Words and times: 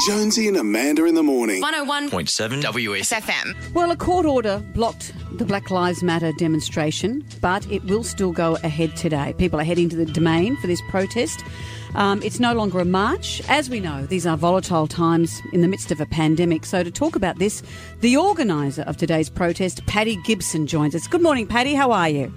Jonesy 0.00 0.46
and 0.48 0.56
Amanda 0.56 1.04
in 1.04 1.14
the 1.14 1.22
morning. 1.22 1.62
101.7 1.62 2.60
WS. 2.60 3.12
FM. 3.12 3.72
Well, 3.72 3.90
a 3.90 3.96
court 3.96 4.26
order 4.26 4.62
blocked 4.74 5.14
the 5.38 5.44
Black 5.44 5.70
Lives 5.70 6.02
Matter 6.02 6.32
demonstration, 6.38 7.24
but 7.40 7.70
it 7.70 7.82
will 7.84 8.04
still 8.04 8.32
go 8.32 8.56
ahead 8.56 8.94
today. 8.96 9.34
People 9.38 9.58
are 9.60 9.64
heading 9.64 9.88
to 9.88 9.96
the 9.96 10.04
domain 10.04 10.56
for 10.58 10.66
this 10.66 10.82
protest. 10.90 11.42
Um, 11.94 12.22
it's 12.22 12.38
no 12.38 12.52
longer 12.52 12.80
a 12.80 12.84
march. 12.84 13.40
As 13.48 13.70
we 13.70 13.80
know, 13.80 14.04
these 14.04 14.26
are 14.26 14.36
volatile 14.36 14.86
times 14.86 15.40
in 15.52 15.62
the 15.62 15.68
midst 15.68 15.90
of 15.90 16.00
a 16.00 16.06
pandemic. 16.06 16.66
So, 16.66 16.82
to 16.82 16.90
talk 16.90 17.16
about 17.16 17.38
this, 17.38 17.62
the 18.00 18.16
organiser 18.16 18.82
of 18.82 18.96
today's 18.96 19.30
protest, 19.30 19.86
Paddy 19.86 20.16
Gibson, 20.24 20.66
joins 20.66 20.94
us. 20.94 21.06
Good 21.06 21.22
morning, 21.22 21.46
Paddy. 21.46 21.74
How 21.74 21.92
are 21.92 22.08
you? 22.08 22.32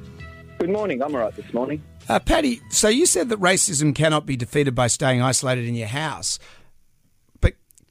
Good 0.59 0.69
morning. 0.69 1.01
I'm 1.01 1.13
all 1.15 1.21
right 1.21 1.35
this 1.35 1.53
morning. 1.53 1.83
Uh, 2.09 2.19
Paddy, 2.19 2.59
so 2.69 2.87
you 2.89 3.05
said 3.05 3.29
that 3.29 3.39
racism 3.39 3.93
cannot 3.93 4.25
be 4.25 4.35
defeated 4.35 4.73
by 4.73 4.87
staying 4.87 5.21
isolated 5.21 5.65
in 5.65 5.75
your 5.75 5.87
house, 5.87 6.39
but 6.39 6.58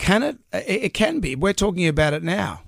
can 0.09 0.23
it? 0.23 0.39
It 0.53 0.95
can 0.95 1.21
be. 1.21 1.37
We're 1.37 1.53
talking 1.53 1.87
about 1.87 2.15
it 2.15 2.23
now. 2.23 2.63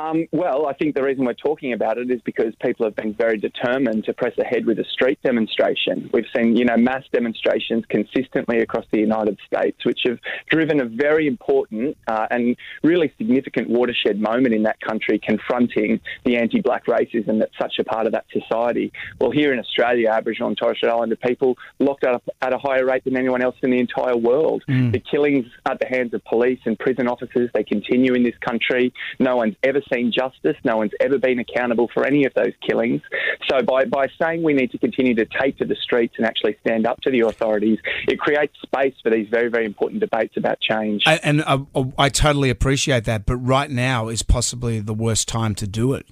Um, 0.00 0.26
well, 0.32 0.66
I 0.66 0.72
think 0.72 0.94
the 0.94 1.02
reason 1.02 1.26
we're 1.26 1.34
talking 1.34 1.74
about 1.74 1.98
it 1.98 2.10
is 2.10 2.20
because 2.22 2.54
people 2.62 2.86
have 2.86 2.96
been 2.96 3.12
very 3.12 3.36
determined 3.36 4.04
to 4.04 4.14
press 4.14 4.36
ahead 4.38 4.64
with 4.64 4.78
a 4.78 4.84
street 4.84 5.18
demonstration. 5.22 6.08
We've 6.12 6.26
seen, 6.34 6.56
you 6.56 6.64
know, 6.64 6.78
mass 6.78 7.04
demonstrations 7.12 7.84
consistently 7.88 8.60
across 8.60 8.86
the 8.90 8.98
United 8.98 9.38
States, 9.46 9.84
which 9.84 10.00
have 10.06 10.18
driven 10.48 10.80
a 10.80 10.86
very 10.86 11.26
important 11.26 11.98
uh, 12.06 12.26
and 12.30 12.56
really 12.82 13.12
significant 13.18 13.68
watershed 13.68 14.18
moment 14.18 14.54
in 14.54 14.62
that 14.62 14.80
country, 14.80 15.18
confronting 15.18 16.00
the 16.24 16.36
anti-black 16.36 16.86
racism 16.86 17.38
that's 17.38 17.56
such 17.60 17.78
a 17.78 17.84
part 17.84 18.06
of 18.06 18.12
that 18.12 18.24
society. 18.32 18.92
Well, 19.20 19.30
here 19.30 19.52
in 19.52 19.58
Australia, 19.58 20.08
Aboriginal 20.08 20.48
and 20.48 20.56
Torres 20.56 20.78
Strait 20.78 20.90
Islander 20.90 21.16
people 21.16 21.58
locked 21.78 22.04
up 22.04 22.22
at 22.40 22.54
a 22.54 22.58
higher 22.58 22.86
rate 22.86 23.04
than 23.04 23.16
anyone 23.16 23.42
else 23.42 23.56
in 23.62 23.70
the 23.70 23.78
entire 23.78 24.16
world. 24.16 24.64
The 24.66 25.02
killings 25.10 25.46
at 25.66 25.78
the 25.80 25.86
hands 25.86 26.14
of 26.14 26.24
police 26.24 26.60
and 26.64 26.78
prison 26.78 27.08
officers 27.08 27.50
they 27.52 27.62
continue 27.62 28.14
in 28.14 28.22
this 28.22 28.36
country. 28.40 28.92
No 29.18 29.36
one's 29.36 29.56
ever 29.62 29.81
seen 29.92 30.12
justice. 30.12 30.56
No 30.64 30.76
one's 30.76 30.92
ever 31.00 31.18
been 31.18 31.38
accountable 31.38 31.88
for 31.92 32.06
any 32.06 32.24
of 32.24 32.34
those 32.34 32.52
killings. 32.66 33.02
So 33.50 33.62
by, 33.62 33.84
by 33.84 34.08
saying 34.20 34.42
we 34.42 34.52
need 34.52 34.70
to 34.72 34.78
continue 34.78 35.14
to 35.14 35.26
take 35.40 35.58
to 35.58 35.64
the 35.64 35.76
streets 35.76 36.14
and 36.16 36.26
actually 36.26 36.56
stand 36.64 36.86
up 36.86 37.00
to 37.02 37.10
the 37.10 37.20
authorities, 37.20 37.78
it 38.08 38.18
creates 38.18 38.54
space 38.62 38.94
for 39.02 39.10
these 39.10 39.28
very, 39.28 39.48
very 39.48 39.64
important 39.64 40.00
debates 40.00 40.36
about 40.36 40.60
change. 40.60 41.04
I, 41.06 41.16
and 41.22 41.42
I, 41.42 41.64
I 41.98 42.08
totally 42.08 42.50
appreciate 42.50 43.04
that, 43.04 43.26
but 43.26 43.36
right 43.36 43.70
now 43.70 44.08
is 44.08 44.22
possibly 44.22 44.80
the 44.80 44.94
worst 44.94 45.28
time 45.28 45.54
to 45.56 45.66
do 45.66 45.94
it. 45.94 46.06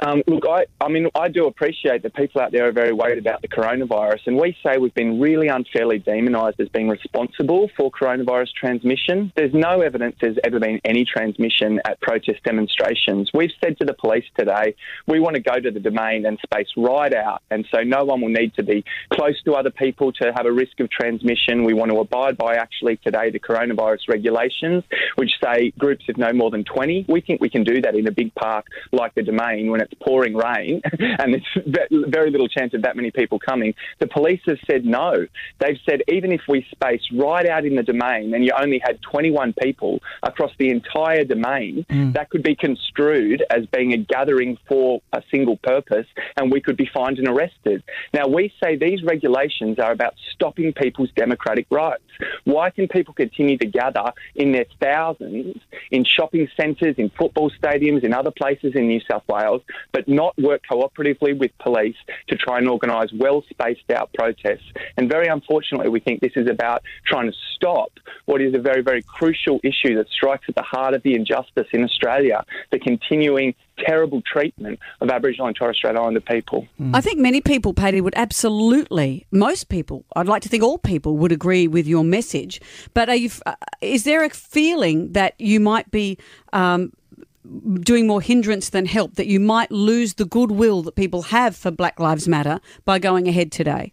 Um, 0.00 0.22
look, 0.26 0.44
I, 0.48 0.66
I 0.80 0.88
mean, 0.88 1.08
I 1.14 1.28
do 1.28 1.46
appreciate 1.46 2.02
that 2.02 2.14
people 2.14 2.40
out 2.40 2.52
there 2.52 2.68
are 2.68 2.72
very 2.72 2.92
worried 2.92 3.18
about 3.18 3.42
the 3.42 3.48
coronavirus, 3.48 4.20
and 4.26 4.36
we 4.36 4.56
say 4.62 4.78
we've 4.78 4.94
been 4.94 5.20
really 5.20 5.48
unfairly 5.48 5.98
demonised 5.98 6.60
as 6.60 6.68
being 6.68 6.88
responsible 6.88 7.70
for 7.76 7.90
coronavirus 7.90 8.52
transmission. 8.58 9.32
There's 9.36 9.54
no 9.54 9.80
evidence 9.80 10.16
there's 10.20 10.38
ever 10.44 10.60
been 10.60 10.80
any 10.84 11.04
transmission 11.04 11.80
at 11.84 12.00
protest 12.00 12.42
demonstrations. 12.44 13.30
We've 13.34 13.52
said 13.62 13.78
to 13.78 13.84
the 13.84 13.94
police 13.94 14.24
today, 14.36 14.74
we 15.06 15.20
want 15.20 15.36
to 15.36 15.42
go 15.42 15.58
to 15.58 15.70
the 15.70 15.80
domain 15.80 16.26
and 16.26 16.38
space 16.42 16.68
right 16.76 17.14
out, 17.14 17.42
and 17.50 17.66
so 17.72 17.82
no 17.82 18.04
one 18.04 18.20
will 18.20 18.28
need 18.28 18.54
to 18.54 18.62
be 18.62 18.84
close 19.12 19.40
to 19.44 19.54
other 19.54 19.70
people 19.70 20.12
to 20.12 20.32
have 20.36 20.46
a 20.46 20.52
risk 20.52 20.80
of 20.80 20.90
transmission. 20.90 21.64
We 21.64 21.74
want 21.74 21.90
to 21.90 21.98
abide 21.98 22.36
by 22.36 22.54
actually 22.56 22.96
today 22.96 23.30
the 23.30 23.40
coronavirus 23.40 24.08
regulations, 24.08 24.84
which 25.16 25.32
say 25.42 25.72
groups 25.78 26.04
of 26.08 26.18
no 26.18 26.32
more 26.32 26.50
than 26.50 26.64
20. 26.64 27.06
We 27.08 27.20
think 27.20 27.40
we 27.40 27.50
can 27.50 27.64
do 27.64 27.80
that 27.82 27.94
in 27.94 28.06
a 28.06 28.12
big 28.12 28.34
park 28.34 28.66
like 28.92 29.14
the 29.14 29.22
domain 29.22 29.67
when 29.70 29.80
it's 29.80 29.94
pouring 30.02 30.34
rain 30.34 30.80
and 30.98 31.34
there's 31.34 32.06
very 32.08 32.30
little 32.30 32.48
chance 32.48 32.74
of 32.74 32.82
that 32.82 32.96
many 32.96 33.10
people 33.10 33.38
coming. 33.38 33.74
The 33.98 34.06
police 34.06 34.40
have 34.46 34.58
said 34.70 34.84
no. 34.84 35.26
They've 35.60 35.78
said 35.88 36.02
even 36.08 36.32
if 36.32 36.42
we 36.48 36.66
space 36.70 37.02
right 37.12 37.46
out 37.46 37.64
in 37.64 37.76
the 37.76 37.82
domain 37.82 38.34
and 38.34 38.44
you 38.44 38.52
only 38.58 38.80
had 38.82 39.00
21 39.02 39.54
people 39.62 40.00
across 40.22 40.52
the 40.58 40.70
entire 40.70 41.24
domain, 41.24 41.86
mm. 41.88 42.12
that 42.14 42.30
could 42.30 42.42
be 42.42 42.54
construed 42.54 43.44
as 43.50 43.66
being 43.66 43.92
a 43.92 43.98
gathering 43.98 44.58
for 44.68 45.00
a 45.12 45.22
single 45.30 45.56
purpose 45.56 46.06
and 46.36 46.50
we 46.50 46.60
could 46.60 46.76
be 46.76 46.88
fined 46.92 47.18
and 47.18 47.28
arrested. 47.28 47.82
Now, 48.12 48.26
we 48.26 48.52
say 48.62 48.76
these 48.76 49.02
regulations 49.02 49.78
are 49.78 49.92
about 49.92 50.14
stopping 50.32 50.72
people's 50.72 51.10
democratic 51.16 51.66
rights. 51.70 52.02
Why 52.44 52.70
can 52.70 52.88
people 52.88 53.14
continue 53.14 53.58
to 53.58 53.66
gather 53.66 54.12
in 54.34 54.52
their 54.52 54.66
thousands 54.80 55.56
in 55.90 56.04
shopping 56.04 56.48
centres, 56.56 56.96
in 56.98 57.10
football 57.10 57.50
stadiums, 57.50 58.04
in 58.04 58.12
other 58.12 58.30
places 58.30 58.72
in 58.74 58.88
New 58.88 59.00
South 59.10 59.22
Wales, 59.28 59.57
but 59.92 60.08
not 60.08 60.36
work 60.38 60.62
cooperatively 60.70 61.38
with 61.38 61.50
police 61.58 61.96
to 62.28 62.36
try 62.36 62.58
and 62.58 62.68
organise 62.68 63.10
well 63.12 63.42
spaced 63.50 63.90
out 63.90 64.12
protests? 64.14 64.72
And 64.96 65.08
very 65.08 65.28
unfortunately, 65.28 65.88
we 65.88 66.00
think 66.00 66.20
this 66.20 66.36
is 66.36 66.48
about 66.48 66.82
trying 67.06 67.30
to 67.30 67.36
stop 67.54 67.90
what 68.26 68.40
is 68.40 68.54
a 68.54 68.58
very, 68.58 68.82
very 68.82 69.02
crucial 69.02 69.60
issue 69.62 69.96
that 69.96 70.08
strikes 70.08 70.46
at 70.48 70.54
the 70.54 70.62
heart 70.62 70.94
of 70.94 71.02
the 71.02 71.14
injustice 71.14 71.66
in 71.72 71.82
Australia 71.84 72.44
the 72.70 72.78
continuing 72.78 73.54
terrible 73.78 74.22
treatment 74.22 74.78
of 75.00 75.08
Aboriginal 75.08 75.46
and 75.46 75.56
Torres 75.56 75.76
Strait 75.76 75.96
Islander 75.96 76.20
people. 76.20 76.66
I 76.92 77.00
think 77.00 77.18
many 77.18 77.40
people, 77.40 77.74
Paddy, 77.74 78.00
would 78.00 78.14
absolutely, 78.16 79.26
most 79.30 79.68
people, 79.68 80.04
I'd 80.16 80.26
like 80.26 80.42
to 80.42 80.48
think 80.48 80.62
all 80.62 80.78
people 80.78 81.16
would 81.18 81.32
agree 81.32 81.68
with 81.68 81.86
your 81.86 82.04
message. 82.04 82.60
But 82.94 83.08
are 83.08 83.16
you, 83.16 83.30
uh, 83.46 83.54
is 83.80 84.04
there 84.04 84.24
a 84.24 84.30
feeling 84.30 85.12
that 85.12 85.34
you 85.38 85.60
might 85.60 85.90
be 85.90 86.18
um, 86.52 86.92
doing 87.80 88.06
more 88.06 88.20
hindrance 88.20 88.70
than 88.70 88.86
help, 88.86 89.14
that 89.14 89.26
you 89.26 89.40
might 89.40 89.70
lose 89.70 90.14
the 90.14 90.24
goodwill 90.24 90.82
that 90.82 90.96
people 90.96 91.22
have 91.22 91.56
for 91.56 91.70
Black 91.70 91.98
Lives 91.98 92.28
Matter 92.28 92.60
by 92.84 92.98
going 92.98 93.28
ahead 93.28 93.52
today? 93.52 93.92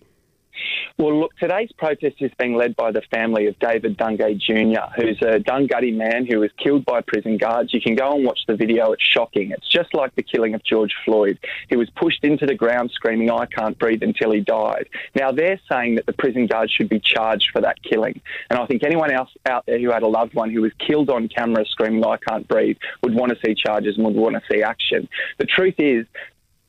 Well, 0.98 1.20
look, 1.20 1.36
today's 1.38 1.72
protest 1.78 2.16
is 2.20 2.32
being 2.40 2.56
led 2.56 2.76
by 2.76 2.92
the 2.92 3.02
family 3.14 3.48
of 3.48 3.60
David 3.60 3.98
Dungay 3.98 4.40
Jr., 4.40 4.86
who's 4.96 5.22
a 5.22 5.40
Dunghutti 5.40 5.96
man 5.96 6.26
who 6.26 6.40
was 6.40 6.52
killed 6.58 6.86
by 6.86 7.02
prison 7.02 7.38
guards. 7.38 7.74
You 7.74 7.82
can 7.82 7.96
go 7.96 8.14
and 8.14 8.26
watch 8.26 8.40
the 8.48 8.56
video, 8.56 8.92
it's 8.94 9.04
shocking. 9.04 9.52
It's 9.52 9.68
just 9.68 9.94
like 9.94 10.16
the 10.16 10.24
killing 10.24 10.54
of 10.54 10.64
George 10.64 10.94
Floyd. 11.04 11.38
He 11.70 11.76
was 11.76 11.90
pushed 11.98 12.24
into 12.24 12.46
the 12.46 12.56
ground 12.56 12.92
screaming, 12.94 13.30
I 13.30 13.46
can't 13.46 13.78
breathe, 13.78 14.04
until 14.04 14.32
he 14.32 14.40
died. 14.40 14.88
Now, 15.16 15.32
they're 15.32 15.60
saying 15.70 15.96
that 15.96 16.06
the 16.06 16.14
prison 16.14 16.48
guards 16.48 16.72
should 16.72 16.90
be 16.90 17.00
charged 17.00 17.50
for 17.52 17.62
that 17.62 17.82
killing. 17.84 18.22
And 18.50 18.58
I 18.58 18.66
think 18.66 18.84
anyone 18.84 19.12
else 19.12 19.30
out 19.46 19.66
there 19.66 19.80
who 19.80 19.92
had 19.92 20.04
a 20.04 20.08
loved 20.08 20.34
one 20.34 20.50
who 20.50 20.62
was 20.62 20.72
killed 20.80 21.10
on 21.10 21.28
camera 21.28 21.66
screaming, 21.66 22.06
I 22.06 22.18
can't 22.18 22.48
breathe, 22.48 22.78
would 23.04 23.14
want 23.14 23.32
to 23.32 23.38
see 23.46 23.56
charges 23.56 23.98
and 23.98 24.06
would 24.06 24.16
want 24.16 24.36
to 24.36 24.42
see 24.50 24.62
action. 24.62 25.10
The 25.40 25.46
truth 25.46 25.76
is, 25.78 26.06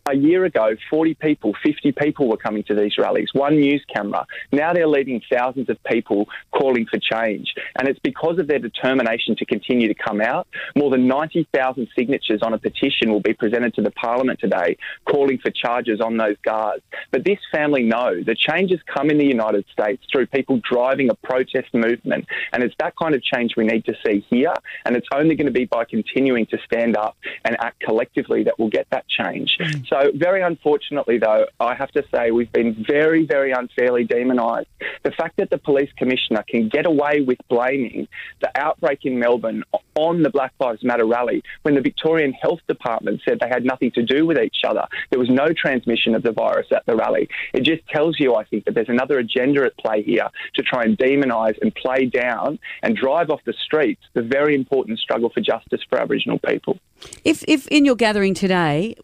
a 0.09 0.17
year 0.17 0.45
ago, 0.45 0.71
40 0.91 1.15
people, 1.15 1.55
50 1.65 1.93
people 1.93 2.29
were 2.29 2.37
coming 2.37 2.63
to 2.65 2.75
these 2.75 2.97
rallies, 2.99 3.29
one 3.33 3.57
news 3.57 3.85
camera. 3.93 4.27
Now 4.53 4.73
they're 4.73 4.87
leading 4.87 5.21
thousands 5.31 5.69
of 5.69 5.83
people 5.85 6.27
calling 6.53 6.87
for 6.87 6.99
change. 6.99 7.55
And 7.79 7.89
it's 7.89 7.99
because 8.01 8.39
of 8.39 8.47
their 8.47 8.59
determination 8.59 9.37
to 9.37 9.45
continue 9.45 9.89
to 9.89 9.95
come 9.95 10.21
out. 10.21 10.47
More 10.77 10.91
than 10.91 11.07
90,000 11.07 11.89
signatures 11.97 12.41
on 12.43 12.55
a 12.55 12.59
petition 12.59 13.11
will 13.11 13.21
be 13.21 13.35
presented 13.35 13.75
to 13.75 13.83
the 13.83 13.91
Parliament 13.91 14.39
today 14.41 14.77
calling 15.05 15.39
for 15.39 15.51
charges 15.51 16.01
on 16.01 16.17
those 16.17 16.37
guards. 16.43 16.83
But 17.11 17.25
this 17.25 17.39
family 17.53 17.83
know 17.83 18.23
the 18.23 18.35
changes 18.35 18.81
come 18.87 19.11
in 19.11 19.19
the 19.19 19.27
United 19.27 19.65
States 19.73 20.03
through 20.13 20.27
people 20.27 20.61
driving 20.69 21.11
a 21.11 21.15
protest 21.15 21.73
movement. 21.75 22.27
And 22.53 22.63
it's 22.63 22.75
that 22.79 22.95
kind 22.97 23.15
of 23.15 23.23
change 23.23 23.55
we 23.57 23.65
need 23.65 23.85
to 23.87 23.95
see 24.05 24.25
here. 24.31 24.55
And 24.85 24.97
it's 24.97 25.09
only 25.13 25.35
going 25.35 25.47
to 25.47 25.53
be 25.53 25.65
by 25.65 25.85
continuing 25.85 26.47
to 26.47 26.59
stand 26.65 26.97
up 26.97 27.17
and 27.45 27.57
act 27.61 27.81
collectively 27.81 28.45
that 28.45 28.59
we'll 28.59 28.69
get 28.69 28.87
that 28.91 29.07
change. 29.09 29.57
Hmm. 29.61 29.83
So, 29.89 29.96
very 30.15 30.43
unfortunately, 30.43 31.19
though, 31.19 31.47
I 31.61 31.75
have 31.75 31.91
to 31.93 32.05
say 32.15 32.31
we've 32.31 32.53
been 32.53 32.85
very, 32.87 33.25
very 33.25 33.53
unfairly 33.53 34.05
demonised. 34.05 34.69
The 35.03 35.11
fact 35.11 35.37
that 35.37 35.51
the 35.51 35.59
police 35.59 35.91
commissioner 35.97 36.45
can 36.49 36.69
get 36.69 36.87
away 36.87 37.21
with 37.21 37.39
blaming 37.49 38.09
the 38.41 38.51
outbreak 38.55 39.05
in 39.05 39.19
Melbourne 39.19 39.65
on 39.97 40.23
the 40.23 40.31
Black 40.31 40.53
Lives 40.61 40.85
Matter 40.85 41.07
rally 41.07 41.43
when 41.63 41.75
the 41.75 41.81
Victorian 41.81 42.33
Health 42.33 42.61
Department 42.69 43.21
said 43.25 43.39
they 43.41 43.49
had 43.49 43.65
nothing 43.65 43.91
to 43.93 44.03
do 44.03 44.27
with 44.27 44.39
each 44.39 44.59
other. 44.67 44.87
There 45.11 45.19
was 45.19 45.31
no 45.31 45.49
transmission 45.53 46.15
of 46.15 46.23
the 46.23 46.33
virus 46.33 46.67
at 46.71 46.85
the 46.87 46.97
rally. 46.97 47.29
It 47.53 47.65
just 47.65 47.87
tells 47.89 48.21
you, 48.21 48.35
I 48.35 48.45
think, 48.45 48.65
that 48.65 48.75
there's 48.75 48.89
another 48.89 49.19
agenda 49.19 49.65
at 49.65 49.77
play 49.79 50.03
here 50.03 50.29
to 50.55 50.63
try 50.63 50.85
and 50.85 50.97
demonise 50.97 51.55
and 51.61 51.75
play 51.75 52.07
down 52.07 52.59
and 52.83 52.97
drive 52.97 53.31
off 53.31 53.41
the 53.45 53.55
streets 53.65 54.03
the 54.15 54.23
very 54.23 54.55
important 54.55 54.99
struggle 54.99 55.31
for 55.31 55.41
justice 55.41 55.81
for 55.89 56.01
Aboriginal 56.01 56.39
people. 56.39 56.79
If, 57.25 57.45
if 57.47 57.67
in 57.69 57.85
your 57.85 57.97
gathering 57.97 58.35
today, 58.35 58.97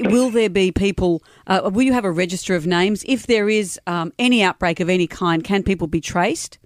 will 0.00 0.30
there 0.30 0.50
be 0.50 0.72
people, 0.72 1.22
uh, 1.46 1.70
will 1.72 1.82
you 1.82 1.92
have 1.92 2.04
a 2.04 2.10
register 2.10 2.54
of 2.54 2.66
names? 2.66 3.04
If 3.06 3.26
there 3.26 3.48
is 3.48 3.78
um, 3.86 4.12
any 4.18 4.42
outbreak 4.42 4.80
of 4.80 4.88
any 4.88 5.06
kind, 5.06 5.44
can 5.44 5.62
people 5.62 5.86
be 5.86 6.00
traced? 6.00 6.58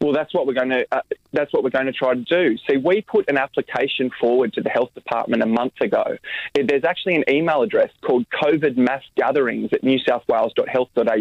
Well, 0.00 0.12
that's 0.12 0.32
what 0.34 0.46
we're 0.46 0.54
going 0.54 0.70
to. 0.70 0.86
Uh, 0.90 1.00
that's 1.32 1.52
what 1.52 1.62
we're 1.62 1.70
going 1.70 1.86
to 1.86 1.92
try 1.92 2.14
to 2.14 2.20
do. 2.20 2.56
See, 2.68 2.76
we 2.76 3.02
put 3.02 3.28
an 3.28 3.36
application 3.36 4.10
forward 4.20 4.52
to 4.54 4.62
the 4.62 4.70
health 4.70 4.92
department 4.94 5.42
a 5.42 5.46
month 5.46 5.74
ago. 5.80 6.16
There's 6.54 6.84
actually 6.84 7.16
an 7.16 7.24
email 7.28 7.62
address 7.62 7.90
called 8.02 8.26
COVID 8.42 8.76
Mass 8.76 9.02
Gatherings 9.16 9.70
at 9.72 9.82
newsouthwales.health.au. 9.82 11.14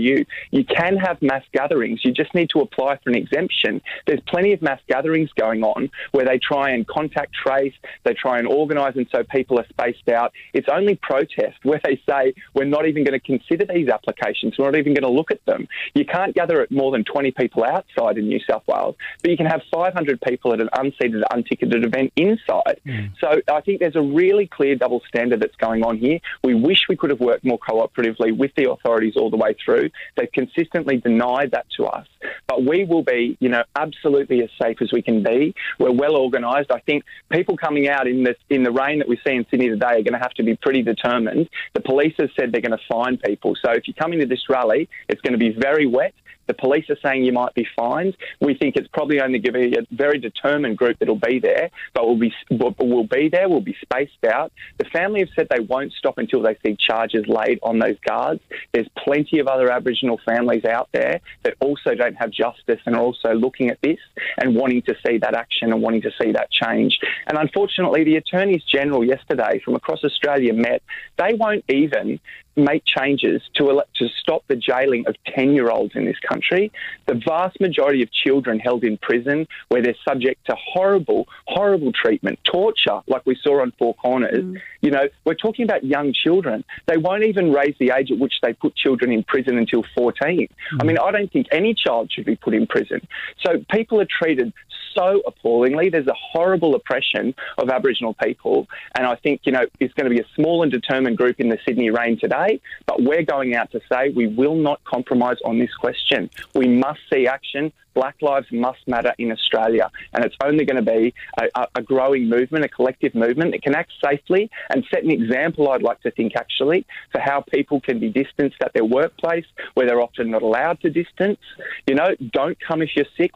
You 0.51 0.63
can 0.65 0.97
have 0.97 1.21
mass 1.21 1.43
gatherings. 1.53 2.01
You 2.03 2.11
just 2.11 2.33
need 2.33 2.49
to 2.51 2.59
apply 2.59 2.97
for 3.03 3.09
an 3.09 3.15
exemption. 3.15 3.81
There's 4.07 4.21
plenty 4.27 4.53
of 4.53 4.61
mass 4.61 4.79
gatherings 4.87 5.29
going 5.33 5.63
on 5.63 5.91
where 6.11 6.25
they 6.25 6.39
try 6.39 6.71
and 6.71 6.87
contact 6.87 7.33
trace. 7.33 7.73
They 8.03 8.13
try 8.13 8.39
and 8.39 8.47
organise, 8.47 8.95
and 8.95 9.07
so 9.11 9.23
people 9.23 9.59
are 9.59 9.65
spaced 9.69 10.09
out. 10.09 10.33
It's 10.53 10.67
only 10.71 10.95
protest 10.95 11.57
where 11.63 11.81
they 11.83 12.01
say 12.09 12.33
we're 12.53 12.65
not 12.65 12.87
even 12.87 13.03
going 13.03 13.19
to 13.19 13.25
consider 13.25 13.65
these 13.65 13.89
applications. 13.89 14.57
We're 14.57 14.71
not 14.71 14.77
even 14.77 14.93
going 14.93 15.03
to 15.03 15.09
look 15.09 15.31
at 15.31 15.45
them. 15.45 15.67
You 15.93 16.05
can't 16.05 16.33
gather 16.33 16.61
at 16.61 16.71
more 16.71 16.91
than 16.91 17.03
20 17.03 17.31
people 17.31 17.63
outside 17.63 18.17
in 18.17 18.27
New 18.27 18.39
South 18.49 18.63
Wales, 18.67 18.95
but 19.21 19.31
you 19.31 19.37
can 19.37 19.45
have 19.45 19.61
500 19.71 20.21
people 20.21 20.53
at 20.53 20.61
an 20.61 20.69
unseated, 20.77 21.23
unticketed 21.31 21.85
event 21.85 22.11
inside. 22.15 22.79
Hmm. 22.85 23.07
So 23.19 23.41
I 23.51 23.61
think 23.61 23.79
there's 23.79 23.95
a 23.95 24.01
really 24.01 24.47
clear 24.47 24.75
double 24.75 25.01
standard 25.07 25.41
that's 25.41 25.55
going 25.55 25.83
on 25.83 25.97
here. 25.97 26.19
We 26.43 26.53
wish 26.53 26.87
we 26.87 26.95
could 26.95 27.09
have 27.09 27.19
worked 27.19 27.45
more 27.45 27.59
cooperatively 27.59 28.37
with 28.37 28.51
the 28.55 28.69
authorities 28.71 29.13
all 29.15 29.29
the 29.29 29.37
way 29.37 29.55
through. 29.63 29.89
They've 30.17 30.31
consistently 30.31 30.97
denied 30.97 31.51
that 31.51 31.65
to 31.77 31.85
us. 31.85 32.07
But 32.47 32.65
we 32.65 32.85
will 32.85 33.03
be, 33.03 33.37
you 33.39 33.49
know, 33.49 33.63
absolutely 33.75 34.43
as 34.43 34.49
safe 34.61 34.81
as 34.81 34.91
we 34.91 35.01
can 35.01 35.23
be. 35.23 35.55
We're 35.79 35.91
well 35.91 36.15
organised. 36.17 36.71
I 36.71 36.79
think 36.79 37.03
people 37.31 37.57
coming 37.57 37.87
out 37.87 38.07
in 38.07 38.23
the 38.23 38.35
in 38.49 38.63
the 38.63 38.71
rain 38.71 38.99
that 38.99 39.07
we 39.07 39.19
see 39.25 39.33
in 39.35 39.45
Sydney 39.49 39.69
today 39.69 39.99
are 39.99 40.03
going 40.03 40.13
to 40.13 40.19
have 40.19 40.33
to 40.35 40.43
be 40.43 40.55
pretty 40.55 40.81
determined. 40.81 41.49
The 41.73 41.81
police 41.81 42.13
have 42.19 42.29
said 42.37 42.51
they're 42.51 42.61
going 42.61 42.77
to 42.77 42.83
fine 42.89 43.17
people. 43.17 43.55
So 43.63 43.71
if 43.71 43.87
you're 43.87 43.95
coming 43.95 44.19
to 44.19 44.25
this 44.25 44.49
rally, 44.49 44.89
it's 45.07 45.21
going 45.21 45.33
to 45.33 45.39
be 45.39 45.51
very 45.51 45.85
wet. 45.85 46.13
The 46.49 46.55
police 46.55 46.89
are 46.89 46.97
saying 47.03 47.23
you 47.25 47.31
might 47.31 47.53
be 47.53 47.67
fined. 47.75 48.17
We 48.41 48.55
think 48.55 48.75
it's 48.75 48.87
probably 48.87 49.21
only 49.21 49.37
going 49.37 49.53
to 49.53 49.69
be 49.69 49.77
a 49.77 49.95
very 49.95 50.17
determined 50.17 50.79
group 50.79 50.97
that'll 50.97 51.15
be 51.15 51.37
there, 51.37 51.69
but 51.93 52.07
we'll 52.07 52.17
be 52.17 52.33
we'll 52.49 53.03
be 53.03 53.29
there. 53.29 53.47
We'll 53.47 53.61
be 53.61 53.77
spaced 53.79 54.25
out. 54.25 54.51
The 54.79 54.85
family 54.85 55.19
have 55.19 55.29
said 55.35 55.47
they 55.51 55.59
won't 55.59 55.93
stop 55.93 56.17
until 56.17 56.41
they 56.41 56.57
see 56.65 56.75
charges 56.75 57.27
laid 57.27 57.59
on 57.61 57.77
those 57.77 57.97
guards. 58.03 58.41
There's 58.71 58.87
plenty 58.97 59.37
of 59.37 59.47
other 59.47 59.71
Aboriginal 59.71 60.19
families 60.25 60.65
out 60.65 60.89
there 60.91 61.21
that 61.43 61.53
also 61.59 61.93
don't 61.93 62.15
have 62.15 62.31
justice 62.31 62.79
and 62.87 62.95
are 62.95 63.01
also 63.03 63.35
looking 63.35 63.69
at 63.69 63.79
this 63.83 63.99
and 64.39 64.55
wanting 64.55 64.81
to 64.83 64.95
see 65.05 65.19
that 65.19 65.35
action 65.35 65.71
and 65.71 65.83
wanting 65.83 66.01
to 66.01 66.11
see 66.19 66.31
that 66.31 66.49
change. 66.49 66.99
And 67.27 67.37
unfortunately, 67.37 68.03
the 68.05 68.15
attorneys 68.15 68.63
general 68.63 69.05
yesterday 69.05 69.61
from 69.63 69.75
across 69.75 70.03
Australia 70.03 70.53
met. 70.55 70.81
They 71.19 71.35
won't 71.35 71.63
even 71.69 72.19
make 72.55 72.83
changes 72.85 73.41
to 73.55 73.69
ele- 73.69 73.83
to 73.95 74.07
stop 74.09 74.43
the 74.47 74.55
jailing 74.55 75.07
of 75.07 75.15
10 75.25 75.53
year 75.53 75.69
olds 75.69 75.95
in 75.95 76.05
this 76.05 76.19
country. 76.19 76.71
The 77.05 77.15
vast 77.15 77.59
majority 77.59 78.01
of 78.03 78.11
children 78.11 78.59
held 78.59 78.83
in 78.83 78.97
prison 78.97 79.47
where 79.69 79.81
they're 79.81 79.95
subject 80.07 80.45
to 80.47 80.55
horrible, 80.55 81.27
horrible 81.47 81.91
treatment, 81.91 82.39
torture, 82.43 83.01
like 83.07 83.25
we 83.25 83.35
saw 83.41 83.61
on 83.61 83.71
Four 83.77 83.93
Corners. 83.95 84.43
Mm. 84.43 84.61
You 84.81 84.91
know, 84.91 85.07
we're 85.25 85.35
talking 85.35 85.63
about 85.63 85.83
young 85.83 86.13
children. 86.13 86.63
They 86.85 86.97
won't 86.97 87.23
even 87.23 87.51
raise 87.51 87.75
the 87.79 87.91
age 87.91 88.11
at 88.11 88.19
which 88.19 88.35
they 88.41 88.53
put 88.53 88.75
children 88.75 89.11
in 89.11 89.23
prison 89.23 89.57
until 89.57 89.83
14. 89.95 90.47
I 90.71 90.75
mm. 90.75 90.85
mean, 90.85 90.97
I 90.97 91.11
don't 91.11 91.31
think 91.31 91.47
any 91.51 91.73
child 91.73 92.11
should 92.11 92.25
be 92.25 92.35
put 92.35 92.53
in 92.53 92.67
prison. 92.67 93.07
So 93.45 93.63
people 93.71 94.01
are 94.01 94.07
treated 94.09 94.53
so 94.93 95.21
appallingly. 95.25 95.89
There's 95.89 96.07
a 96.07 96.13
horrible 96.13 96.75
oppression 96.75 97.33
of 97.57 97.69
Aboriginal 97.69 98.13
people. 98.15 98.67
And 98.95 99.05
I 99.05 99.15
think, 99.15 99.41
you 99.43 99.51
know, 99.51 99.65
it's 99.79 99.93
going 99.93 100.09
to 100.09 100.15
be 100.15 100.21
a 100.21 100.27
small 100.35 100.63
and 100.63 100.71
determined 100.71 101.17
group 101.17 101.39
in 101.39 101.49
the 101.49 101.57
Sydney 101.65 101.89
rain 101.89 102.19
today. 102.19 102.59
But 102.85 103.01
we're 103.01 103.23
going 103.23 103.55
out 103.55 103.71
to 103.71 103.81
say 103.91 104.09
we 104.09 104.27
will 104.27 104.55
not 104.55 104.83
compromise 104.83 105.37
on 105.45 105.59
this 105.59 105.73
question. 105.75 106.29
We 106.55 106.67
must 106.67 106.99
see 107.11 107.27
action. 107.27 107.71
Black 107.95 108.21
lives 108.21 108.47
must 108.51 108.87
matter 108.87 109.13
in 109.17 109.31
Australia. 109.31 109.89
And 110.13 110.23
it's 110.23 110.35
only 110.43 110.63
going 110.63 110.83
to 110.83 110.91
be 110.91 111.13
a, 111.37 111.67
a- 111.75 111.81
growing 111.81 112.29
movement, 112.29 112.63
a 112.63 112.69
collective 112.69 113.15
movement 113.15 113.51
that 113.51 113.63
can 113.63 113.75
act 113.75 113.91
safely 114.03 114.49
and 114.69 114.85
set 114.91 115.03
an 115.03 115.11
example, 115.11 115.69
I'd 115.69 115.81
like 115.81 116.01
to 116.01 116.11
think, 116.11 116.33
actually, 116.35 116.85
for 117.11 117.19
how 117.19 117.41
people 117.41 117.81
can 117.81 117.99
be 117.99 118.09
distanced 118.09 118.57
at 118.61 118.73
their 118.73 118.85
workplace 118.85 119.45
where 119.73 119.87
they're 119.87 120.01
often 120.01 120.29
not 120.29 120.43
allowed 120.43 120.79
to 120.81 120.89
distance. 120.89 121.39
You 121.87 121.95
know, 121.95 122.15
don't 122.31 122.57
come 122.59 122.81
if 122.81 122.95
you're 122.95 123.05
sick. 123.17 123.31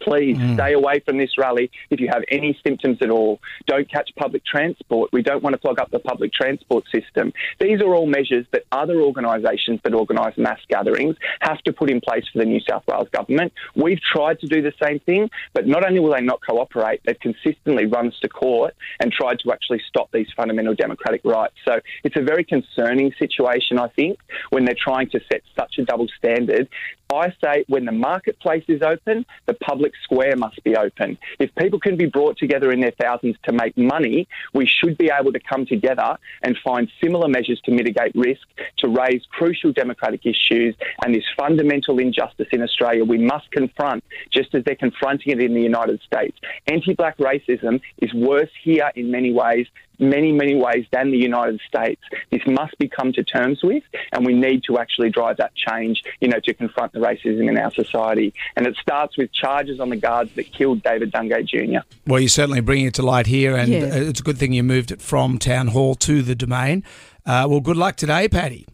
Please 0.00 0.36
mm. 0.36 0.54
stay 0.54 0.72
away 0.72 1.00
from 1.00 1.18
this 1.18 1.36
rally 1.38 1.70
if 1.90 2.00
you 2.00 2.08
have 2.08 2.22
any 2.30 2.58
symptoms 2.64 2.98
at 3.00 3.10
all. 3.10 3.40
Don't 3.66 3.90
catch 3.90 4.10
public 4.16 4.44
transport. 4.44 5.10
We 5.12 5.22
don't 5.22 5.42
want 5.42 5.54
to 5.54 5.58
clog 5.58 5.78
up 5.80 5.90
the 5.90 5.98
public 5.98 6.32
transport 6.32 6.84
system. 6.92 7.32
These 7.60 7.80
are 7.80 7.94
all 7.94 8.06
measures 8.06 8.46
that 8.52 8.64
other 8.72 9.00
organisations 9.00 9.80
that 9.84 9.94
organise 9.94 10.36
mass 10.36 10.60
gatherings 10.68 11.16
have 11.40 11.58
to 11.62 11.72
put 11.72 11.90
in 11.90 12.00
place 12.00 12.24
for 12.32 12.38
the 12.38 12.44
New 12.44 12.60
South 12.68 12.84
Wales 12.86 13.08
government. 13.12 13.52
We've 13.74 14.00
tried 14.00 14.40
to 14.40 14.46
do 14.46 14.62
the 14.62 14.72
same 14.82 15.00
thing, 15.00 15.30
but 15.52 15.66
not 15.66 15.84
only 15.84 16.00
will 16.00 16.12
they 16.12 16.20
not 16.20 16.40
cooperate, 16.48 17.00
they've 17.04 17.18
consistently 17.18 17.86
run 17.86 18.08
us 18.08 18.18
to 18.20 18.28
court 18.28 18.74
and 19.00 19.12
tried 19.12 19.38
to 19.40 19.52
actually 19.52 19.82
stop 19.88 20.10
these 20.12 20.28
fundamental 20.36 20.74
democratic 20.74 21.22
rights. 21.24 21.54
So 21.66 21.80
it's 22.04 22.16
a 22.16 22.22
very 22.22 22.44
concerning 22.44 23.12
situation, 23.18 23.78
I 23.78 23.88
think, 23.88 24.18
when 24.50 24.64
they're 24.64 24.76
trying 24.78 25.10
to 25.10 25.20
set 25.30 25.42
such 25.56 25.78
a 25.78 25.84
double 25.84 26.08
standard. 26.18 26.68
I 27.14 27.32
say 27.42 27.64
when 27.68 27.86
the 27.86 27.92
marketplace 27.92 28.64
is 28.68 28.82
open, 28.82 29.24
the 29.46 29.54
public 29.54 29.92
square 30.04 30.36
must 30.36 30.62
be 30.62 30.76
open. 30.76 31.16
If 31.38 31.54
people 31.54 31.80
can 31.80 31.96
be 31.96 32.04
brought 32.04 32.36
together 32.36 32.70
in 32.70 32.80
their 32.80 32.92
thousands 33.00 33.36
to 33.44 33.52
make 33.52 33.78
money, 33.78 34.28
we 34.52 34.66
should 34.66 34.98
be 34.98 35.10
able 35.10 35.32
to 35.32 35.40
come 35.40 35.64
together 35.64 36.18
and 36.42 36.54
find 36.62 36.90
similar 37.02 37.26
measures 37.26 37.62
to 37.64 37.70
mitigate 37.70 38.14
risk, 38.14 38.46
to 38.78 38.88
raise 38.88 39.22
crucial 39.30 39.72
democratic 39.72 40.26
issues 40.26 40.74
and 41.02 41.14
this 41.14 41.24
fundamental 41.34 41.98
injustice 41.98 42.48
in 42.52 42.60
Australia 42.60 43.06
we 43.06 43.16
must 43.16 43.50
confront, 43.52 44.04
just 44.30 44.54
as 44.54 44.62
they're 44.64 44.76
confronting 44.76 45.32
it 45.32 45.40
in 45.40 45.54
the 45.54 45.62
United 45.62 46.02
States. 46.02 46.36
Anti 46.66 46.92
black 46.92 47.16
racism 47.16 47.80
is 48.02 48.12
worse 48.12 48.50
here 48.62 48.92
in 48.96 49.10
many 49.10 49.32
ways 49.32 49.66
many, 49.98 50.32
many 50.32 50.54
ways 50.54 50.86
than 50.92 51.10
the 51.10 51.18
United 51.18 51.60
States. 51.66 52.00
This 52.30 52.42
must 52.46 52.76
be 52.78 52.88
come 52.88 53.12
to 53.14 53.22
terms 53.24 53.60
with, 53.62 53.82
and 54.12 54.24
we 54.24 54.34
need 54.34 54.64
to 54.64 54.78
actually 54.78 55.10
drive 55.10 55.36
that 55.38 55.54
change, 55.54 56.02
you 56.20 56.28
know, 56.28 56.40
to 56.44 56.54
confront 56.54 56.92
the 56.92 57.00
racism 57.00 57.48
in 57.48 57.58
our 57.58 57.72
society. 57.72 58.32
And 58.56 58.66
it 58.66 58.76
starts 58.80 59.16
with 59.16 59.32
charges 59.32 59.80
on 59.80 59.90
the 59.90 59.96
guards 59.96 60.32
that 60.36 60.52
killed 60.52 60.82
David 60.82 61.12
Dungay 61.12 61.46
Jr. 61.46 61.80
Well, 62.06 62.20
you're 62.20 62.28
certainly 62.28 62.60
bringing 62.60 62.86
it 62.86 62.94
to 62.94 63.02
light 63.02 63.26
here, 63.26 63.56
and 63.56 63.68
Yeah. 63.72 63.78
uh, 63.84 63.96
it's 64.10 64.20
a 64.20 64.22
good 64.22 64.38
thing 64.38 64.52
you 64.52 64.62
moved 64.62 64.90
it 64.90 65.00
from 65.02 65.38
Town 65.38 65.68
Hall 65.68 65.94
to 65.96 66.22
the 66.22 66.34
Domain. 66.34 66.84
Uh, 67.26 67.46
well, 67.48 67.60
good 67.60 67.76
luck 67.76 67.96
today, 67.96 68.28
Paddy. 68.28 68.66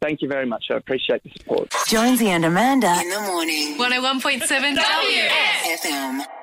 Thank 0.00 0.22
you 0.22 0.28
very 0.28 0.46
much. 0.46 0.66
I 0.70 0.74
appreciate 0.74 1.24
the 1.24 1.30
support. 1.30 1.74
Jonesy 1.88 2.28
and 2.28 2.44
Amanda. 2.44 3.00
In 3.02 3.10
the 3.10 3.20
morning. 3.20 3.76
101.7 3.78 4.76
W. 4.76 5.18
FM. 5.64 6.37